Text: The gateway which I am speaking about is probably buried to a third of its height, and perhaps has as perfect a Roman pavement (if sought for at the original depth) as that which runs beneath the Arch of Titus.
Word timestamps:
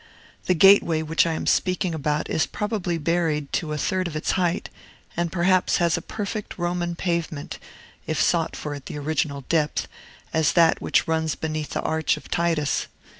The 0.47 0.55
gateway 0.55 1.03
which 1.03 1.27
I 1.27 1.33
am 1.33 1.45
speaking 1.45 1.93
about 1.93 2.27
is 2.27 2.47
probably 2.47 2.97
buried 2.97 3.53
to 3.53 3.71
a 3.71 3.77
third 3.77 4.07
of 4.07 4.15
its 4.15 4.31
height, 4.31 4.67
and 5.15 5.31
perhaps 5.31 5.77
has 5.77 5.95
as 5.95 6.03
perfect 6.07 6.55
a 6.57 6.61
Roman 6.63 6.95
pavement 6.95 7.59
(if 8.07 8.19
sought 8.19 8.55
for 8.55 8.73
at 8.73 8.87
the 8.87 8.97
original 8.97 9.41
depth) 9.47 9.87
as 10.33 10.53
that 10.53 10.81
which 10.81 11.07
runs 11.07 11.35
beneath 11.35 11.69
the 11.73 11.83
Arch 11.83 12.17
of 12.17 12.31
Titus. 12.31 12.87